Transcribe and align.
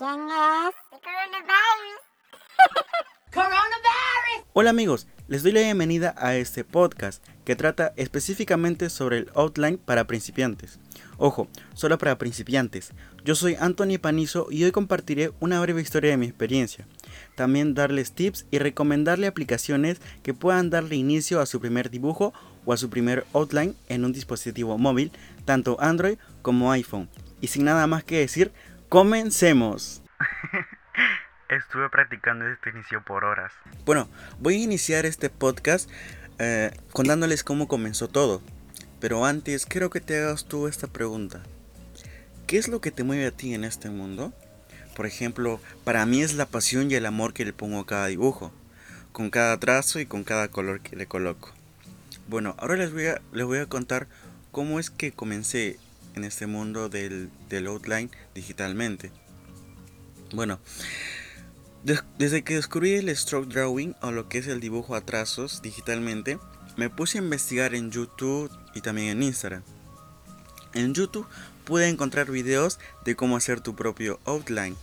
¿Quién 0.00 0.12
es? 0.12 0.74
coronavirus. 1.02 2.00
coronavirus. 3.34 4.48
Hola 4.54 4.70
amigos, 4.70 5.06
les 5.28 5.42
doy 5.42 5.52
la 5.52 5.60
bienvenida 5.60 6.14
a 6.16 6.36
este 6.36 6.64
podcast 6.64 7.22
que 7.44 7.54
trata 7.54 7.92
específicamente 7.96 8.88
sobre 8.88 9.18
el 9.18 9.30
outline 9.34 9.76
para 9.76 10.06
principiantes. 10.06 10.80
Ojo, 11.18 11.48
solo 11.74 11.98
para 11.98 12.16
principiantes. 12.16 12.92
Yo 13.26 13.34
soy 13.34 13.56
Anthony 13.60 13.98
Panizo 14.00 14.46
y 14.50 14.64
hoy 14.64 14.72
compartiré 14.72 15.32
una 15.38 15.60
breve 15.60 15.82
historia 15.82 16.12
de 16.12 16.16
mi 16.16 16.24
experiencia. 16.24 16.86
También 17.34 17.74
darles 17.74 18.12
tips 18.12 18.46
y 18.50 18.58
recomendarle 18.58 19.26
aplicaciones 19.26 20.00
que 20.22 20.32
puedan 20.32 20.70
darle 20.70 20.96
inicio 20.96 21.42
a 21.42 21.46
su 21.46 21.60
primer 21.60 21.90
dibujo 21.90 22.32
o 22.64 22.72
a 22.72 22.78
su 22.78 22.88
primer 22.88 23.26
outline 23.34 23.76
en 23.90 24.06
un 24.06 24.14
dispositivo 24.14 24.78
móvil, 24.78 25.12
tanto 25.44 25.76
Android 25.78 26.16
como 26.40 26.72
iPhone. 26.72 27.10
Y 27.42 27.48
sin 27.48 27.64
nada 27.64 27.86
más 27.86 28.04
que 28.04 28.18
decir, 28.18 28.52
comencemos. 28.90 30.02
Estuve 31.48 31.88
practicando 31.90 32.46
este 32.48 32.70
inicio 32.70 33.02
por 33.04 33.24
horas. 33.24 33.52
Bueno, 33.86 34.08
voy 34.40 34.56
a 34.56 34.64
iniciar 34.64 35.06
este 35.06 35.30
podcast 35.30 35.88
eh, 36.38 36.72
contándoles 36.92 37.44
cómo 37.44 37.68
comenzó 37.68 38.08
todo. 38.08 38.42
Pero 39.00 39.24
antes 39.24 39.64
quiero 39.64 39.90
que 39.90 40.00
te 40.00 40.18
hagas 40.18 40.44
tú 40.44 40.66
esta 40.66 40.88
pregunta. 40.88 41.40
¿Qué 42.48 42.58
es 42.58 42.66
lo 42.66 42.80
que 42.80 42.90
te 42.90 43.04
mueve 43.04 43.26
a 43.26 43.30
ti 43.30 43.54
en 43.54 43.64
este 43.64 43.90
mundo? 43.90 44.32
Por 44.96 45.06
ejemplo, 45.06 45.60
para 45.84 46.04
mí 46.04 46.20
es 46.20 46.34
la 46.34 46.46
pasión 46.46 46.90
y 46.90 46.94
el 46.94 47.06
amor 47.06 47.32
que 47.32 47.44
le 47.44 47.52
pongo 47.52 47.78
a 47.78 47.86
cada 47.86 48.06
dibujo, 48.06 48.52
con 49.12 49.30
cada 49.30 49.56
trazo 49.58 50.00
y 50.00 50.06
con 50.06 50.24
cada 50.24 50.48
color 50.48 50.80
que 50.80 50.96
le 50.96 51.06
coloco. 51.06 51.52
Bueno, 52.26 52.56
ahora 52.58 52.74
les 52.74 52.92
voy 52.92 53.06
a, 53.06 53.20
les 53.32 53.46
voy 53.46 53.58
a 53.58 53.66
contar 53.66 54.08
cómo 54.50 54.80
es 54.80 54.90
que 54.90 55.12
comencé 55.12 55.78
en 56.20 56.24
este 56.24 56.46
mundo 56.46 56.88
del, 56.88 57.30
del 57.48 57.66
outline 57.66 58.10
digitalmente. 58.34 59.10
Bueno, 60.32 60.60
desde 62.18 62.44
que 62.44 62.54
descubrí 62.54 62.92
el 62.94 63.14
stroke 63.16 63.48
drawing 63.48 63.96
o 64.02 64.12
lo 64.12 64.28
que 64.28 64.38
es 64.38 64.46
el 64.46 64.60
dibujo 64.60 64.94
a 64.94 65.00
trazos 65.00 65.62
digitalmente, 65.62 66.38
me 66.76 66.90
puse 66.90 67.18
a 67.18 67.22
investigar 67.22 67.74
en 67.74 67.90
YouTube 67.90 68.50
y 68.74 68.82
también 68.82 69.08
en 69.08 69.22
Instagram. 69.22 69.62
En 70.74 70.94
YouTube 70.94 71.26
pude 71.64 71.88
encontrar 71.88 72.30
videos 72.30 72.78
de 73.04 73.16
cómo 73.16 73.36
hacer 73.36 73.60
tu 73.60 73.74
propio 73.74 74.20
outline, 74.24 74.76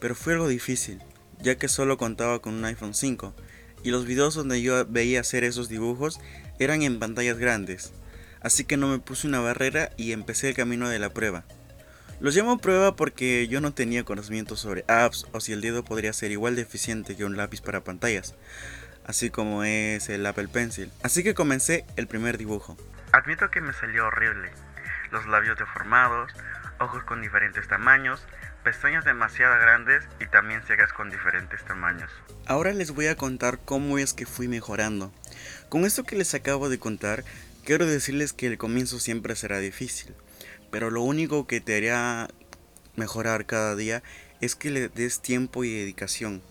pero 0.00 0.14
fue 0.14 0.32
algo 0.32 0.48
difícil, 0.48 1.00
ya 1.40 1.56
que 1.56 1.68
solo 1.68 1.98
contaba 1.98 2.40
con 2.40 2.54
un 2.54 2.64
iPhone 2.64 2.94
5 2.94 3.34
y 3.82 3.90
los 3.90 4.06
videos 4.06 4.34
donde 4.34 4.60
yo 4.62 4.84
veía 4.86 5.20
hacer 5.20 5.44
esos 5.44 5.68
dibujos 5.68 6.20
eran 6.58 6.82
en 6.82 6.98
pantallas 6.98 7.38
grandes, 7.38 7.92
así 8.40 8.64
que 8.64 8.76
no 8.76 8.88
me 8.88 8.98
puse 8.98 9.26
una 9.26 9.40
barrera 9.40 9.90
y 9.96 10.12
empecé 10.12 10.48
el 10.48 10.56
camino 10.56 10.88
de 10.88 10.98
la 10.98 11.10
prueba. 11.10 11.44
Los 12.20 12.36
llamo 12.36 12.58
prueba 12.58 12.96
porque 12.96 13.48
yo 13.48 13.62
no 13.62 13.72
tenía 13.72 14.04
conocimiento 14.04 14.54
sobre 14.54 14.84
apps 14.88 15.26
o 15.32 15.40
si 15.40 15.52
el 15.52 15.62
dedo 15.62 15.84
podría 15.84 16.12
ser 16.12 16.30
igual 16.30 16.54
de 16.54 16.62
eficiente 16.62 17.16
que 17.16 17.24
un 17.24 17.36
lápiz 17.36 17.62
para 17.62 17.82
pantallas, 17.82 18.34
así 19.06 19.30
como 19.30 19.64
es 19.64 20.10
el 20.10 20.26
Apple 20.26 20.48
Pencil. 20.48 20.92
Así 21.02 21.22
que 21.22 21.32
comencé 21.32 21.86
el 21.96 22.06
primer 22.06 22.36
dibujo. 22.36 22.76
Admito 23.12 23.50
que 23.50 23.62
me 23.62 23.72
salió 23.72 24.06
horrible. 24.06 24.50
Los 25.10 25.26
labios 25.26 25.58
deformados, 25.58 26.30
ojos 26.78 27.02
con 27.04 27.22
diferentes 27.22 27.66
tamaños, 27.68 28.22
pestañas 28.62 29.04
demasiado 29.04 29.58
grandes 29.58 30.04
y 30.20 30.26
también 30.26 30.62
cejas 30.62 30.92
con 30.92 31.10
diferentes 31.10 31.64
tamaños. 31.64 32.10
Ahora 32.46 32.72
les 32.72 32.90
voy 32.90 33.06
a 33.06 33.16
contar 33.16 33.58
cómo 33.64 33.98
es 33.98 34.12
que 34.12 34.26
fui 34.26 34.46
mejorando. 34.46 35.12
Con 35.68 35.84
esto 35.84 36.04
que 36.04 36.16
les 36.16 36.34
acabo 36.34 36.68
de 36.68 36.78
contar, 36.78 37.24
quiero 37.64 37.86
decirles 37.86 38.32
que 38.32 38.46
el 38.46 38.58
comienzo 38.58 39.00
siempre 39.00 39.36
será 39.36 39.58
difícil. 39.58 40.14
Pero 40.70 40.90
lo 40.90 41.02
único 41.02 41.46
que 41.46 41.60
te 41.60 41.76
hará 41.76 42.28
mejorar 42.96 43.46
cada 43.46 43.76
día 43.76 44.02
es 44.40 44.54
que 44.54 44.70
le 44.70 44.88
des 44.88 45.20
tiempo 45.20 45.64
y 45.64 45.72
dedicación 45.72 46.42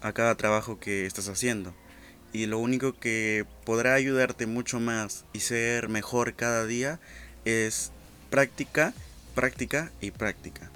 a 0.00 0.12
cada 0.12 0.34
trabajo 0.34 0.78
que 0.78 1.06
estás 1.06 1.28
haciendo. 1.28 1.74
Y 2.32 2.46
lo 2.46 2.58
único 2.58 2.98
que 2.98 3.44
podrá 3.64 3.94
ayudarte 3.94 4.46
mucho 4.46 4.80
más 4.80 5.24
y 5.32 5.40
ser 5.40 5.88
mejor 5.88 6.34
cada 6.34 6.66
día 6.66 6.98
es 7.44 7.92
práctica, 8.30 8.94
práctica 9.34 9.92
y 10.00 10.10
práctica. 10.10 10.71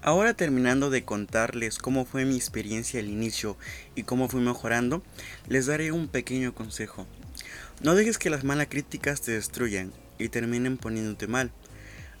Ahora 0.00 0.34
terminando 0.34 0.90
de 0.90 1.04
contarles 1.04 1.78
cómo 1.78 2.04
fue 2.04 2.24
mi 2.24 2.36
experiencia 2.36 3.00
al 3.00 3.08
inicio 3.08 3.56
y 3.94 4.04
cómo 4.04 4.28
fui 4.28 4.40
mejorando, 4.40 5.02
les 5.48 5.66
daré 5.66 5.92
un 5.92 6.08
pequeño 6.08 6.54
consejo. 6.54 7.06
No 7.82 7.94
dejes 7.94 8.18
que 8.18 8.30
las 8.30 8.44
malas 8.44 8.68
críticas 8.68 9.20
te 9.20 9.32
destruyan 9.32 9.92
y 10.18 10.28
terminen 10.28 10.76
poniéndote 10.76 11.26
mal 11.26 11.52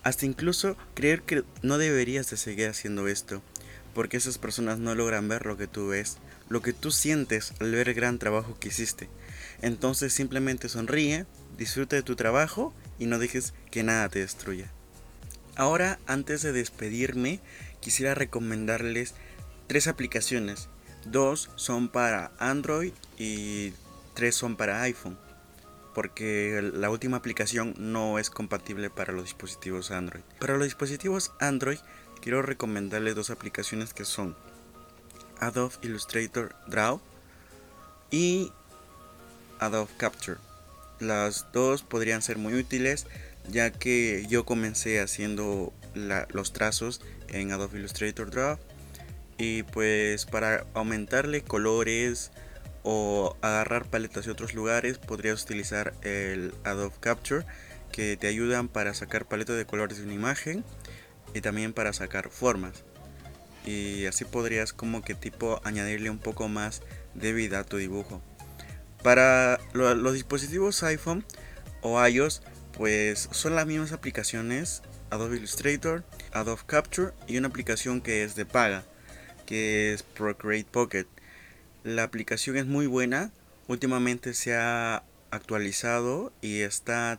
hasta 0.02 0.26
incluso 0.26 0.76
creer 0.94 1.22
que 1.22 1.44
no 1.62 1.78
deberías 1.78 2.30
de 2.30 2.36
seguir 2.36 2.68
haciendo 2.68 3.08
esto, 3.08 3.42
porque 3.94 4.16
esas 4.16 4.38
personas 4.38 4.78
no 4.78 4.94
logran 4.94 5.28
ver 5.28 5.44
lo 5.46 5.56
que 5.56 5.66
tú 5.66 5.88
ves, 5.88 6.18
lo 6.48 6.62
que 6.62 6.72
tú 6.72 6.90
sientes 6.90 7.52
al 7.60 7.72
ver 7.72 7.88
el 7.88 7.94
gran 7.94 8.18
trabajo 8.18 8.56
que 8.58 8.68
hiciste. 8.68 9.08
Entonces 9.60 10.12
simplemente 10.12 10.68
sonríe, 10.68 11.26
disfruta 11.56 11.96
de 11.96 12.02
tu 12.02 12.16
trabajo 12.16 12.72
y 12.98 13.06
no 13.06 13.18
dejes 13.18 13.54
que 13.70 13.82
nada 13.82 14.08
te 14.08 14.20
destruya. 14.20 14.70
Ahora, 15.56 15.98
antes 16.06 16.42
de 16.42 16.52
despedirme, 16.52 17.40
quisiera 17.80 18.14
recomendarles 18.14 19.14
tres 19.66 19.86
aplicaciones. 19.86 20.68
Dos 21.04 21.50
son 21.56 21.88
para 21.88 22.32
Android 22.38 22.92
y 23.18 23.72
tres 24.14 24.34
son 24.34 24.56
para 24.56 24.82
iPhone 24.82 25.18
porque 25.98 26.60
la 26.74 26.90
última 26.90 27.16
aplicación 27.16 27.74
no 27.76 28.20
es 28.20 28.30
compatible 28.30 28.88
para 28.88 29.12
los 29.12 29.24
dispositivos 29.24 29.90
Android. 29.90 30.22
Para 30.38 30.56
los 30.56 30.62
dispositivos 30.62 31.32
Android 31.40 31.78
quiero 32.20 32.40
recomendarles 32.40 33.16
dos 33.16 33.30
aplicaciones 33.30 33.94
que 33.94 34.04
son 34.04 34.36
Adobe 35.40 35.74
Illustrator 35.82 36.54
Draw 36.68 37.00
y 38.12 38.52
Adobe 39.58 39.90
Capture. 39.96 40.38
Las 41.00 41.50
dos 41.52 41.82
podrían 41.82 42.22
ser 42.22 42.38
muy 42.38 42.54
útiles 42.54 43.08
ya 43.48 43.72
que 43.72 44.24
yo 44.28 44.44
comencé 44.44 45.00
haciendo 45.00 45.72
los 46.30 46.52
trazos 46.52 47.00
en 47.28 47.50
Adobe 47.50 47.78
Illustrator 47.78 48.30
Draw. 48.30 48.58
Y 49.38 49.62
pues 49.64 50.26
para 50.26 50.66
aumentarle 50.74 51.42
colores, 51.42 52.30
o 52.90 53.36
agarrar 53.42 53.84
paletas 53.84 54.24
de 54.24 54.32
otros 54.32 54.54
lugares 54.54 54.96
podrías 54.96 55.42
utilizar 55.42 55.92
el 56.02 56.54
Adobe 56.64 56.94
Capture 57.00 57.44
que 57.92 58.16
te 58.16 58.28
ayudan 58.28 58.68
para 58.68 58.94
sacar 58.94 59.26
paletas 59.26 59.56
de 59.56 59.66
colores 59.66 59.98
de 59.98 60.04
una 60.04 60.14
imagen 60.14 60.64
y 61.34 61.42
también 61.42 61.74
para 61.74 61.92
sacar 61.92 62.30
formas. 62.30 62.84
Y 63.66 64.06
así 64.06 64.24
podrías 64.24 64.72
como 64.72 65.02
que 65.02 65.14
tipo 65.14 65.60
añadirle 65.64 66.08
un 66.08 66.18
poco 66.18 66.48
más 66.48 66.80
de 67.14 67.34
vida 67.34 67.60
a 67.60 67.64
tu 67.64 67.76
dibujo. 67.76 68.22
Para 69.02 69.60
los 69.74 70.14
dispositivos 70.14 70.82
iPhone 70.82 71.26
o 71.82 72.02
iOS 72.06 72.42
pues 72.72 73.28
son 73.32 73.54
las 73.54 73.66
mismas 73.66 73.92
aplicaciones 73.92 74.82
Adobe 75.10 75.36
Illustrator, 75.36 76.04
Adobe 76.32 76.62
Capture 76.66 77.12
y 77.26 77.38
una 77.38 77.48
aplicación 77.48 78.00
que 78.00 78.24
es 78.24 78.34
de 78.34 78.46
paga 78.46 78.84
que 79.46 79.94
es 79.94 80.02
Procreate 80.02 80.68
Pocket 80.70 81.06
la 81.84 82.02
aplicación 82.02 82.56
es 82.56 82.66
muy 82.66 82.86
buena. 82.86 83.30
Últimamente 83.66 84.34
se 84.34 84.54
ha 84.54 85.02
actualizado 85.30 86.32
y 86.40 86.60
está 86.60 87.18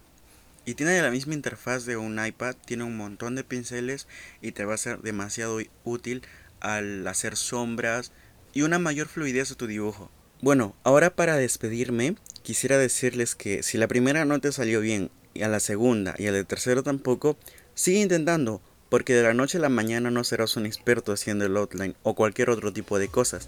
y 0.65 0.75
tiene 0.75 1.01
la 1.01 1.09
misma 1.09 1.33
interfaz 1.33 1.85
de 1.85 1.97
un 1.97 2.23
iPad, 2.23 2.55
tiene 2.65 2.83
un 2.83 2.95
montón 2.95 3.35
de 3.35 3.43
pinceles 3.43 4.07
y 4.41 4.51
te 4.51 4.65
va 4.65 4.75
a 4.75 4.77
ser 4.77 4.99
demasiado 4.99 5.59
útil 5.83 6.21
al 6.59 7.07
hacer 7.07 7.35
sombras 7.35 8.11
y 8.53 8.61
una 8.61 8.77
mayor 8.77 9.07
fluidez 9.07 9.51
a 9.51 9.55
tu 9.55 9.65
dibujo. 9.65 10.11
Bueno, 10.41 10.75
ahora 10.83 11.09
para 11.15 11.37
despedirme, 11.37 12.15
quisiera 12.43 12.77
decirles 12.77 13.35
que 13.35 13.63
si 13.63 13.77
la 13.77 13.87
primera 13.87 14.25
no 14.25 14.39
te 14.39 14.51
salió 14.51 14.81
bien 14.81 15.09
y 15.33 15.41
a 15.41 15.47
la 15.47 15.59
segunda 15.59 16.13
y 16.17 16.27
a 16.27 16.31
la 16.31 16.43
tercera 16.43 16.83
tampoco, 16.83 17.37
sigue 17.79 18.01
intentando, 18.01 18.59
porque 18.89 19.13
de 19.13 19.23
la 19.23 19.33
noche 19.33 19.57
a 19.57 19.61
la 19.61 19.69
mañana 19.69 20.11
no 20.11 20.25
serás 20.25 20.57
un 20.57 20.65
experto 20.65 21.13
haciendo 21.13 21.45
el 21.45 21.55
outline 21.55 21.95
o 22.03 22.13
cualquier 22.13 22.49
otro 22.49 22.73
tipo 22.73 22.99
de 22.99 23.07
cosas. 23.07 23.47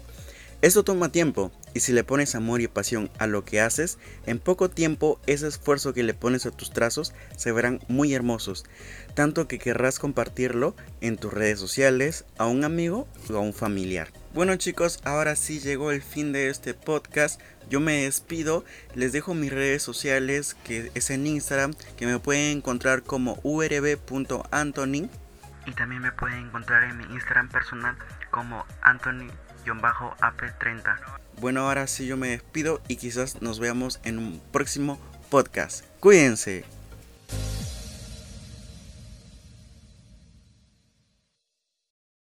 Esto 0.62 0.84
toma 0.84 1.10
tiempo 1.10 1.50
y 1.74 1.80
si 1.80 1.92
le 1.92 2.04
pones 2.04 2.36
amor 2.36 2.60
y 2.60 2.68
pasión 2.68 3.10
a 3.18 3.26
lo 3.26 3.44
que 3.44 3.60
haces, 3.60 3.98
en 4.26 4.38
poco 4.38 4.70
tiempo 4.70 5.20
ese 5.26 5.48
esfuerzo 5.48 5.92
que 5.92 6.04
le 6.04 6.14
pones 6.14 6.46
a 6.46 6.52
tus 6.52 6.72
trazos 6.72 7.12
se 7.36 7.50
verán 7.50 7.80
muy 7.88 8.14
hermosos, 8.14 8.64
tanto 9.16 9.48
que 9.48 9.58
querrás 9.58 9.98
compartirlo 9.98 10.76
en 11.00 11.16
tus 11.16 11.32
redes 11.32 11.58
sociales 11.58 12.26
a 12.38 12.46
un 12.46 12.62
amigo 12.62 13.08
o 13.28 13.34
a 13.34 13.40
un 13.40 13.52
familiar. 13.52 14.12
Bueno 14.34 14.54
chicos, 14.54 15.00
ahora 15.02 15.34
sí 15.34 15.58
llegó 15.58 15.90
el 15.90 16.00
fin 16.00 16.30
de 16.32 16.48
este 16.48 16.74
podcast. 16.74 17.40
Yo 17.68 17.80
me 17.80 18.04
despido, 18.04 18.64
les 18.94 19.10
dejo 19.10 19.34
mis 19.34 19.52
redes 19.52 19.82
sociales 19.82 20.56
que 20.62 20.92
es 20.94 21.10
en 21.10 21.26
Instagram, 21.26 21.74
que 21.96 22.06
me 22.06 22.20
pueden 22.20 22.58
encontrar 22.58 23.02
como 23.02 23.40
urb.antony 23.42 25.10
y 25.66 25.72
también 25.72 26.02
me 26.02 26.12
pueden 26.12 26.46
encontrar 26.46 26.84
en 26.84 26.98
mi 26.98 27.04
Instagram 27.14 27.48
personal 27.48 27.96
como 28.30 28.64
Anthony 28.82 29.28
AP30. 29.64 30.96
Bueno, 31.40 31.62
ahora 31.62 31.86
sí 31.86 32.06
yo 32.06 32.16
me 32.16 32.28
despido 32.28 32.80
y 32.88 32.96
quizás 32.96 33.42
nos 33.42 33.58
veamos 33.58 34.00
en 34.04 34.18
un 34.18 34.42
próximo 34.52 35.00
podcast. 35.30 35.84
Cuídense. 36.00 36.81